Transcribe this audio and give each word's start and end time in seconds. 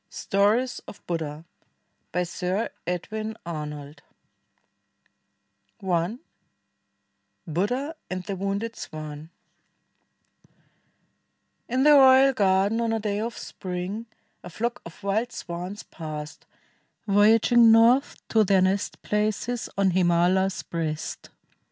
STORIES 0.09 0.79
OF 0.87 1.05
BUDDHA 1.05 1.45
BY 2.11 2.23
SIR 2.23 2.69
EDWIN 2.87 3.37
ARNOLD 3.45 4.01
I 5.83 6.17
BUDDHA 7.47 7.93
AND 8.09 8.23
THE 8.23 8.35
WOUNDED 8.35 8.75
SWAN 8.75 9.29
In 11.69 11.83
the 11.83 11.91
royal 11.93 12.33
garden 12.33 12.81
on 12.81 12.93
a 12.93 12.99
clay 12.99 13.21
of 13.21 13.37
spring, 13.37 14.07
A 14.43 14.49
flock 14.49 14.81
of 14.87 15.03
wild 15.03 15.31
swans 15.31 15.83
passed, 15.83 16.47
voyaging 17.05 17.71
north 17.71 18.27
To 18.29 18.43
their 18.43 18.63
nest 18.63 19.03
places 19.03 19.69
on 19.77 19.91
Himala's 19.91 20.63
breast. 20.63 21.29